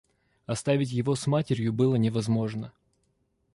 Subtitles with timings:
[0.47, 2.73] Оставить его с матерью было невозможно.